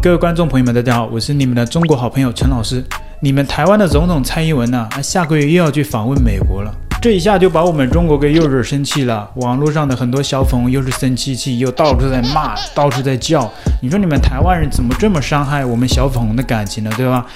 [0.00, 2.84] 各位观众朋友们，大家好，我是你们的中国好朋友陈老师。
[3.20, 6.72] 你们台湾的总统蔡英文呢、啊，下个月又要去访问美国了，
[7.02, 9.28] 这一下就把我们中国给又惹生气了。
[9.34, 13.50] 网络上的很多小粉红又是生气气，又到处在骂，到处在叫。
[13.82, 16.92] 你说你们台湾人怎么这么伤害我们小粉红的感情呢？
[16.96, 17.26] 对吧？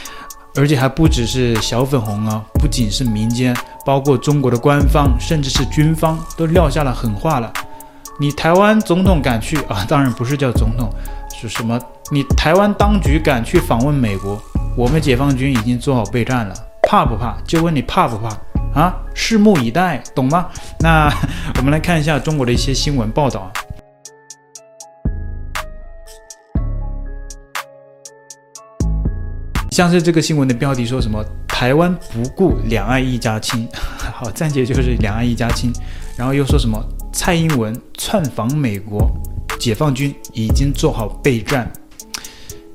[0.54, 7.52] 而且还不只是小粉红啊，不仅是民间，包括中国的官方，甚至是军方都撂下了狠话了。
[8.20, 9.84] 你台湾总统敢去啊？
[9.88, 10.88] 当然不是叫总统。
[11.48, 11.78] 是什么？
[12.10, 14.40] 你台湾当局敢去访问美国？
[14.76, 16.54] 我们解放军已经做好备战了，
[16.88, 17.36] 怕不怕？
[17.44, 18.28] 就问你怕不怕
[18.80, 18.94] 啊？
[19.14, 20.48] 拭目以待，懂吗？
[20.80, 21.12] 那
[21.56, 23.50] 我们来看一下中国的一些新闻报道。
[29.70, 31.24] 像是这个新闻的标题说什么？
[31.48, 33.68] 台湾不顾两岸一家亲，
[34.14, 35.72] 好，暂且就是两岸一家亲。
[36.16, 36.78] 然后又说什么？
[37.12, 39.10] 蔡英文窜访美国。
[39.62, 41.70] 解放军已经做好备战。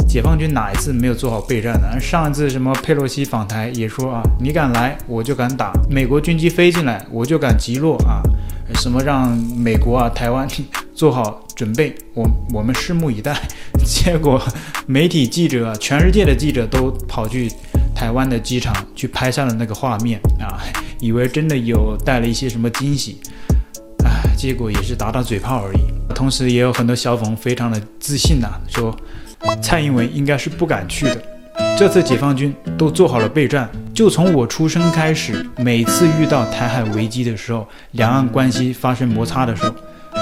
[0.08, 2.00] 解放军哪一次没有做好备战呢？
[2.00, 8.24] 上一次什么佩洛西访台也说啊，你敢来我就敢打，美国军机飞进来我就敢击落啊，
[8.76, 10.48] 什么让美国啊台湾
[10.96, 13.38] 做好准备，我我们拭目以待。
[13.84, 14.42] 结果
[14.86, 17.52] 媒体记者，全世界的记者都跑去
[17.94, 20.56] 台湾的机场去拍下了那个画面啊，
[21.02, 23.20] 以为真的有带了一些什么惊喜。
[24.06, 25.80] 唉结果也是打打嘴炮而已，
[26.18, 28.98] 同时也有很多小粉非常的自信呐、说
[29.62, 31.18] 蔡英文应该是不敢去的。
[31.78, 39.76] 这次解放军都做好了备战，就从我出生开始，每次遇到台海危机的时候，两岸关系发生摩擦的时候，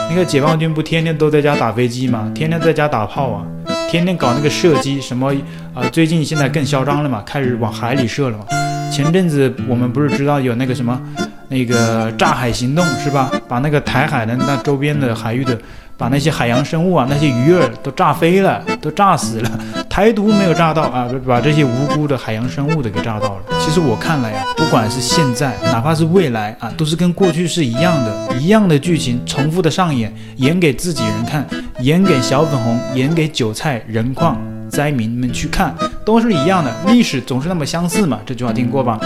[0.09, 2.29] 那个解放军不天天都在家打飞机吗？
[2.35, 3.47] 天天在家打炮啊，
[3.89, 5.33] 天天搞那个射击什么
[5.73, 5.87] 啊？
[5.93, 8.45] 最近现在更嚣张了嘛，开始往海里射了嘛。
[8.91, 11.01] 前阵子我们不是知道有那个什么？
[11.47, 13.31] 那个炸海行动是吧？
[13.47, 15.57] 把那个台海的那周边的海域的，
[15.97, 19.51] 把那些海洋生物啊，那些鱼儿都炸飞了，都炸死了。
[19.89, 23.43] 台独没有炸到啊，把这些无辜的海洋生物都给炸到了。
[23.59, 31.47] 其实我看来呀，不管是现在，哪怕是未来啊，都是跟过去是一样的，一样的剧情重复的上演，演给自己人看，
[31.79, 34.37] 演给小粉红，演给韭菜、人矿、
[34.69, 36.71] 灾民们去看，都是一样的。
[36.87, 38.99] 历史总是那么相似嘛，这句话听过吧？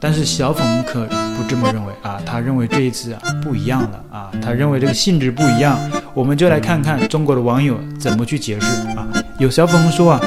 [0.00, 5.78] 但是小粉可不这么认为啊，他认为这一次啊不一样了啊，他认为这个性质不一样。
[6.12, 8.66] 我们就来看看中国的网友怎么去解释
[8.96, 9.06] 啊。
[9.38, 10.20] 有小粉说啊，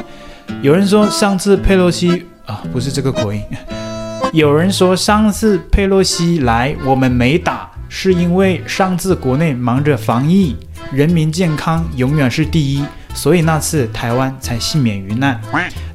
[0.61, 3.41] 有人说上次佩洛西啊不是这个口音，
[4.33, 10.55] 有人说上次佩洛西来我们没打，是因为上次国内忙着防疫，
[10.91, 15.39] 人民健康永远是第一，所以那次台湾才幸免于难。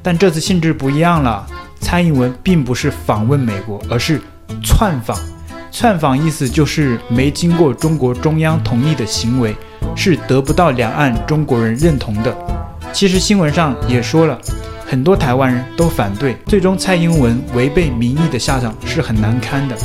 [0.01, 1.45] 但这次性质不一样了。
[1.83, 4.19] 蔡英文并不是访问美国，而是
[4.63, 5.15] 窜访。
[5.69, 9.53] 窜访意思就是没经过中国中央同意的行为，
[9.95, 12.35] 是得不到两岸中国人认同的。
[12.93, 14.39] 其实新闻上也说了，
[14.85, 19.75] 很多台湾人都反对，最终蔡英文违背民意的下场是很难堪的。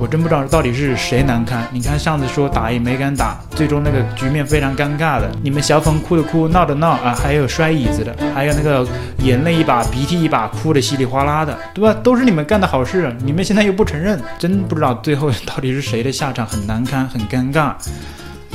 [0.00, 1.68] 我真不知道到底是谁难堪。
[1.70, 5.30] 你看上次说打也没敢打，最终那个局面非常尴尬的。
[5.42, 8.86] 你们小粉哭的哭，闹的闹啊，还有摔椅子的，还有那个
[9.18, 11.92] 眼泪一把鼻涕一把，哭的稀里哗啦的，对吧？
[12.02, 17.74] 都是你们干的好事，你们现在又不承认，真不知道最后到底是谁的下场很难堪，很尴尬。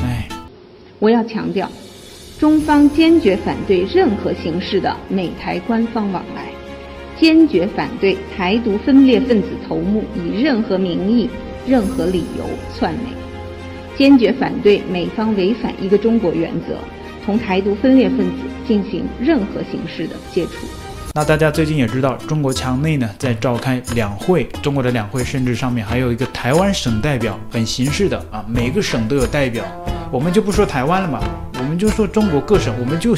[0.02, 0.28] 哎，
[0.98, 1.70] 我要强调，
[2.40, 6.46] 中方坚决反对任何形式的美台官方往来。
[7.20, 11.30] 坚决反对台独分裂分子头目以任何名义、
[11.66, 12.46] 任何理由
[12.78, 13.14] 窜美，
[13.98, 16.78] 坚决反对美方违反一个中国原则，
[17.26, 20.68] 同台独分裂分子进行任何形式的接触。
[21.14, 29.64] 那大家最近也知道，中国墙内呢在召开两会，中国的两会甚至上面还有一个台湾省代表，很形式的啊，每个省都有代表。
[30.12, 31.22] 我们就不说台湾了嘛，
[31.58, 33.16] 我们就说中国各省，我们就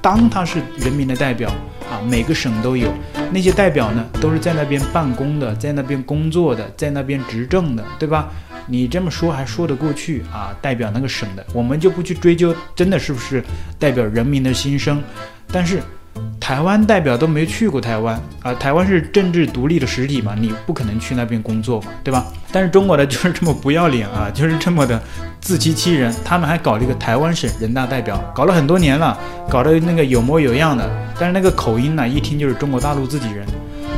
[0.00, 1.52] 当他是人民的代表。
[1.92, 2.90] 啊，每个省都有
[3.30, 8.30] 那些代表呢，都是在那边办公的，在那边工作的，在那边执政的，对吧？
[8.66, 10.56] 你这么说还说得过去啊？
[10.62, 13.44] 代表那个省的，我们就不去追究真的是不是
[13.78, 15.02] 代表人民的心声，
[15.52, 15.82] 但是。
[16.40, 18.52] 台湾代表都没去过台湾啊！
[18.54, 22.26] 台湾是政治独立的实体嘛，你不可能去那边工作，对吧？
[22.50, 25.00] 但是中国的就是这么不要脸啊， 就是这么的
[25.40, 26.12] 自欺欺人。
[26.24, 29.16] 他们还搞了一个台湾省人大代表，搞了很多年了，
[29.48, 33.46] 搞得那个有模有样的，但是那个口音呢，一听就是中国大陆自己人。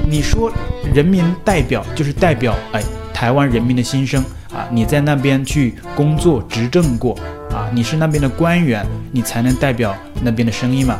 [0.07, 0.53] 你说
[0.95, 2.83] 人民代表就是代表哎
[3.15, 4.23] 台湾人民的心声
[4.53, 4.69] 啊！
[4.71, 7.19] 你在那边去工作执政过
[7.51, 10.99] 啊，你是那边的官员，你才能代表那边的声音嘛。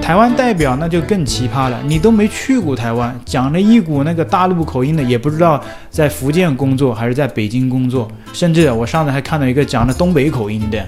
[0.00, 10.82] 台湾代表那就更奇葩了，你都没去过台湾，讲着一股那个大陆口音的，也不知道在福建工作还是在北京工作，甚至我上次还看到一个讲的东北口音的，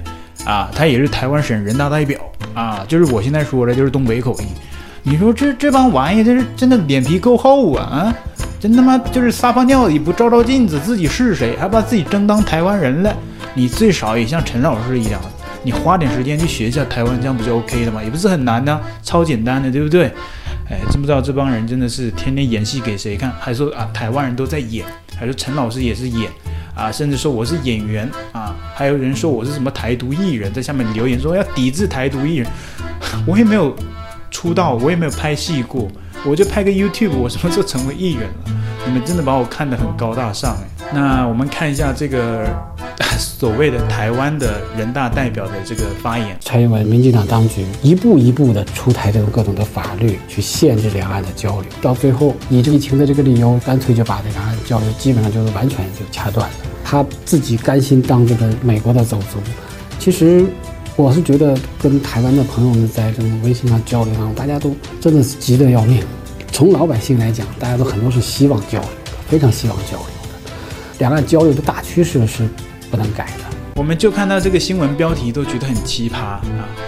[0.45, 2.19] 啊，他也是台湾省人大代表
[2.55, 4.47] 啊，就是我现在说的，就是东北口音。
[5.03, 8.15] 你说这这帮玩意，这是真的脸皮够厚啊啊！
[8.61, 13.15] 真他妈就是撒泡尿也不照照镜子，自己是谁，还把自己真当台湾人了。
[13.55, 15.19] 你最少也像陈老师一样，
[15.63, 18.03] 你花点时间去学一下台湾，这样不就 OK 了吗？
[18.03, 20.13] 也不是很难的，超简单的，对不对？
[20.69, 23.33] 哎，真不知道这帮人真的是天天演戏给谁看？
[23.41, 24.87] 还说啊，台湾人都在演，
[25.19, 26.31] 还说陈老师也是演
[26.75, 32.49] 啊，甚至说我是演员啊，还有人说我是什么台独艺人，在下面留言说要抵制台独艺人，
[33.27, 33.75] 我也没有。
[34.33, 35.91] 出道我也没有拍戏过，
[36.25, 38.61] 我就拍个 YouTube，我什么时候成为艺人了？
[38.87, 40.87] 你们真的把我看得很高大上哎。
[40.95, 42.47] 那我们看一下这个
[43.19, 46.37] 所谓的台湾的人大代表的这个发言。
[46.41, 56.55] 蔡英文民进党当局一步一步的出台这种各种的法律去限制两岸的交流，到最后以这个疫情的这个理由，干脆就把这两岸交流基本上就是完全就掐断了。
[56.85, 59.39] 他自己甘心当这个美国的走卒，
[59.99, 60.47] 其实。
[60.97, 66.05] 我是觉得跟台湾的朋友们在这种微信上交流上，大家都真的是急得要命。
[66.53, 70.51] 从老百姓来讲，大家都很多是希望交流的，非常希望交流的。
[70.99, 72.47] 两岸交流的大趋势是
[72.91, 73.45] 不能改的。
[73.77, 76.41] 我们就看到这个新闻标题都觉得很奇葩啊！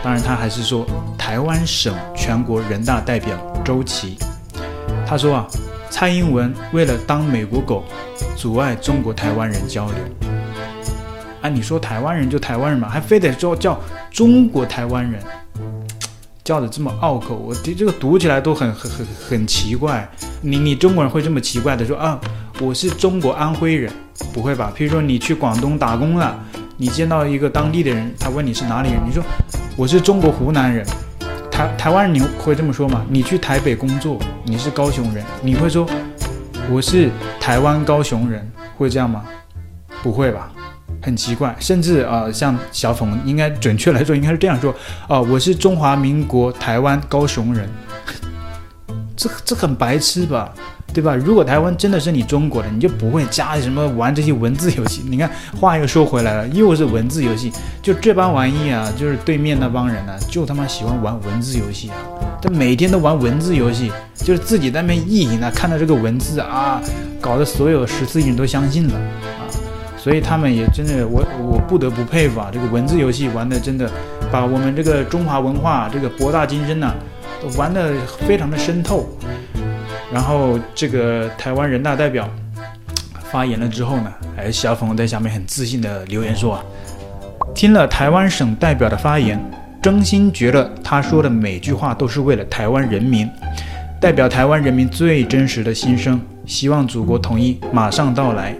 [0.02, 3.34] 当然，他还是说台湾省全国人大代表
[3.64, 4.18] 周琦，
[5.06, 5.46] 他说啊，
[5.88, 7.84] 蔡英文为了当美国狗，
[8.36, 9.96] 阻碍中国台湾人交流。
[11.40, 15.20] 啊，你说台湾人就台湾人嘛，还非得说叫中国台湾人，
[16.44, 20.06] 叫的这么拗口，我这这个读起来都很很很很奇怪。
[20.42, 22.20] 你你中国人会这么奇怪的说啊？
[22.60, 23.90] 我是中国安徽人，
[24.32, 24.72] 不会吧？
[24.76, 26.38] 譬如说你去广东打工了，
[26.76, 29.22] 你见到一个当地的人，他问你是哪里人，你说
[29.76, 30.86] 我是中国湖南人。
[31.50, 33.04] 台台湾人你会这么说吗？
[33.08, 35.86] 你去台北工作，你是高雄人，你会说
[36.70, 39.24] 我是台湾高雄人，会这样吗？
[40.02, 40.50] 不会吧？
[41.02, 44.74] 很奇怪，甚至啊、像小冯应该准确来说应该是这样说：
[45.08, 47.68] 哦、我是中华民国台湾高雄人。
[49.14, 50.52] 这这很白痴吧？
[50.92, 51.14] 对吧？
[51.14, 55.02] 如果台湾真的是你中国的，你就不会加什么玩这些文字游戏。
[55.08, 57.50] 你看话又说回来了，又是文字游戏。
[57.80, 61.96] 就这帮玩意啊，就是对面那帮人呢、就他妈喜欢玩文字游戏啊！
[62.40, 66.80] 他每天都玩文字游戏，就是自己在那边意淫啊，看到这个文字啊，
[67.20, 69.48] 搞得所有十四亿人都相信了啊。
[69.96, 72.50] 所以他们也真的，我我不得不佩服啊！
[72.52, 73.90] 这个文字游戏玩的真的，
[74.30, 76.94] 把我们这个中华文化这个博大精深呐、啊，
[77.40, 77.94] 都玩得
[78.26, 79.08] 非常的深透。
[80.12, 82.28] 然后这个台湾人大代表
[83.30, 86.64] 发言了之后呢，哎，小粉在下面很自信的留言说啊，
[87.54, 89.40] 听了台湾省代表的发言，
[89.80, 93.26] 真心觉得他说的每句话都是为了台湾人民，
[94.00, 98.54] 代表台湾人民最真实的心声，希望祖国统一马上到来。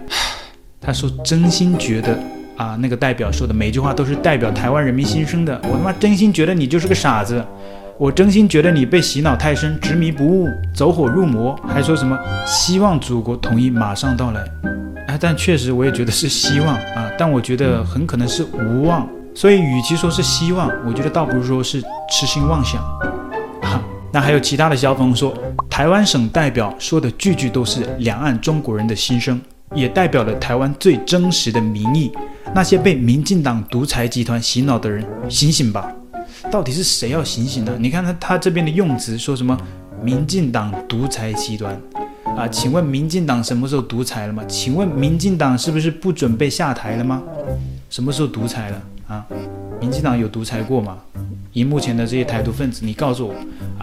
[0.81, 2.17] 他说：“真心觉得
[2.57, 5.57] 啊，那个代表说的每句话都是代表台湾人民心声的。
[5.63, 7.41] 我他妈真心觉得你就是个傻子，
[7.99, 11.55] 我真心觉得你被洗脑太深，执迷不悟，走火入魔。
[11.67, 14.43] 还说什么希望祖国统一马上到来？
[15.07, 19.07] 哎，但确实我也觉得是希望啊，但我觉得很可能是无望。
[19.35, 22.81] 所以与其说是希望，我觉得倒不如说是痴心妄想。
[23.61, 23.79] 啊，
[24.11, 25.31] 那还有其他的小粉说，
[25.69, 29.39] 台湾省代表说的句句都是两岸中国人的心声。”
[29.73, 32.11] 也代表了台湾最真实的民意。
[32.53, 35.91] 那些被民进党独裁集团洗脑的人，醒醒吧！
[36.53, 37.75] 到底是谁要醒醒呢？
[37.79, 39.57] 你看他他这边的用词说什么？
[40.03, 41.75] 民进党独裁极端
[42.37, 42.47] 啊？
[42.47, 44.43] 请问民进党什么时候独裁了吗？
[44.47, 47.23] 请问民进党是不是不准备下台了吗？
[47.89, 49.25] 什么时候独裁了啊？
[49.81, 50.99] 民进党有独裁过吗？
[51.53, 53.33] 以目前的这些台独分子，你告诉我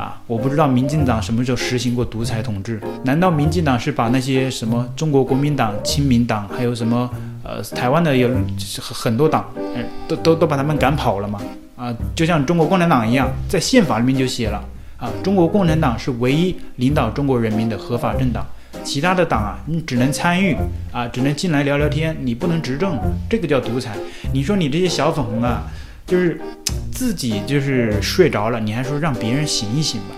[0.00, 2.80] 啊，我不知道民进党什么时候实行过独裁统治？
[3.04, 7.10] 难道民进党是把那些什么中国国民党、亲民党，还有什么
[7.42, 8.30] 呃台湾的有
[8.78, 11.40] 很多党，呃、都都都把他们赶跑了吗？
[11.80, 14.62] 啊，就像中国共产党一样，在宪法里面就写了
[14.98, 18.46] 啊，中国共产党是唯一领导中国人民的合法政党，
[18.84, 20.54] 其他的党啊，你只能参与
[20.92, 22.98] 啊，只能进来聊聊天，你不能执政，
[23.30, 23.96] 这个叫独裁。
[24.34, 25.62] 你说你这些小粉红啊，
[26.06, 26.38] 就是。
[26.92, 30.08] 自己就是睡着了，你还说让别人醒一醒吧？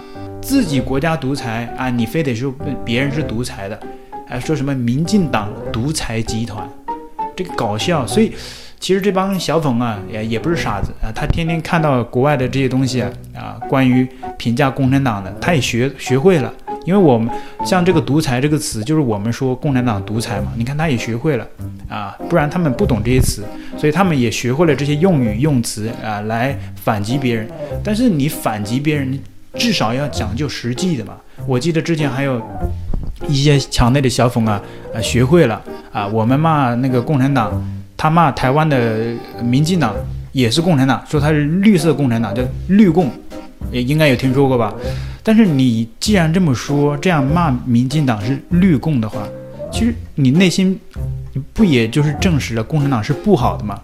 [0.40, 2.52] 自己国家独裁啊，你非得说
[2.84, 3.78] 别人是独裁的，
[4.26, 6.68] 还说什么民进党独裁集团，
[7.36, 8.04] 这个搞笑。
[8.04, 8.32] 所以
[8.82, 16.52] 其实这帮小粉啊，也也不是傻子啊，他天天看到国外的这些东西啊，啊，关于评价共产党的，他也学学会了。
[16.84, 17.32] 因为我们
[17.64, 20.52] 像这个“独裁”这个词，就是我们说共产党独裁嘛。
[20.56, 21.46] 你看他也学会了
[21.88, 23.44] 啊，不然他们不懂这些词，
[23.78, 27.48] 所以他们也学会了这些用语用词啊，来反击别人。
[27.84, 29.22] 但是你反击别人，你
[29.54, 31.14] 至少要讲究实际的嘛。
[31.46, 32.42] 我记得之前还有
[33.28, 34.60] 一些墙内的小粉啊，
[34.92, 35.62] 啊，学会了
[35.92, 37.64] 啊，我们骂那个共产党，
[38.02, 39.94] 他骂台湾的民进党
[40.32, 43.08] 也是共产党，说他是绿色共产党，叫绿共，
[43.70, 44.74] 也应该有听说过吧？
[45.22, 49.22] 但是你既然这么说，这样骂民进党是绿共的话，
[49.70, 50.76] 其实你内心
[51.52, 53.80] 不也就是证实了共产党是不好的吗？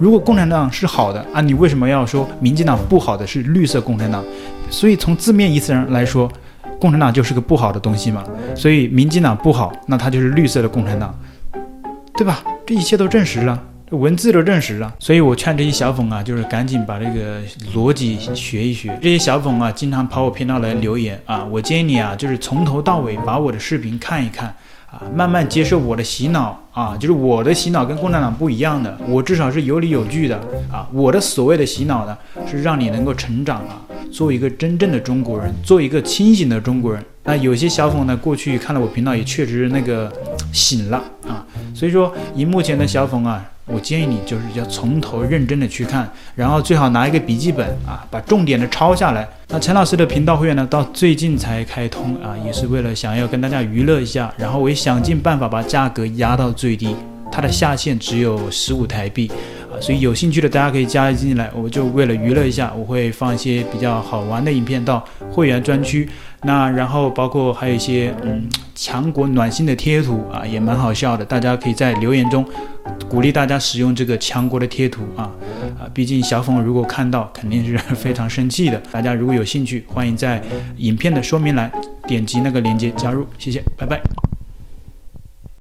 [0.00, 4.24] 如果共产党是好的啊，你为什么要说民进党不好的是绿色共产党？
[4.68, 6.28] 所以从字面意思上来说，
[6.80, 8.24] 共产党就是个不好的东西嘛。
[8.56, 11.16] 所以民进党不好，那它就是绿色的共产党，
[12.20, 12.44] 对吧？
[12.66, 13.58] 这一切都证实了，
[13.90, 14.94] 这文字都证实了。
[14.98, 17.40] 所以我劝这些小粉啊，就是赶紧把这个
[17.74, 18.94] 逻辑学一学。
[19.00, 24.54] 这些小粉啊，经常跑我频道来留言啊，我建议你啊，就是从头到尾把我的视频看一看。
[24.90, 30.36] 啊，慢慢接受我的洗脑啊，就是我的洗脑跟共产党不一样的，我至少是有理有据的
[30.70, 30.86] 啊。
[30.92, 33.80] 我的所谓的洗脑呢，是让你能够成长啊，
[34.12, 37.02] 做一个真正的中国人，做一个清醒的中国人。
[37.24, 40.12] 那有些小粉呢，过去看了我频道也确实那个
[40.52, 43.44] 醒了啊，所以说以目前的小粉啊。
[43.72, 49.28] 我建议你就是要从头认真的去看，然后最好拿一个笔记本啊，把重点的抄下来。
[49.46, 56.96] 那陈老师的频道会员呢，到最近才开通啊，也是为了想要跟大家娱乐一下，然后我也想尽办法把价格压到最低，
[57.30, 59.30] 它的下限只有十五台币，
[59.80, 61.50] 所以有兴趣的大家可以加进来。
[61.54, 66.08] 我就为了娱乐一下，我会放一些比较好玩的影片到会员专区。
[66.42, 72.46] 那然后包括还有一些嗯强国暖心的贴图啊，也蛮好笑的，大家可以在留言中。
[73.08, 75.30] 鼓励大家使用这个强国的贴图啊
[75.78, 75.90] 啊！
[75.92, 78.80] 毕竟小粉如果看到，肯定是非常生气的。
[78.90, 80.40] 大家如果有兴趣，欢迎在
[80.76, 81.70] 影片的说明栏
[82.06, 83.26] 点击那个链接加入。
[83.38, 84.00] 谢谢，拜拜。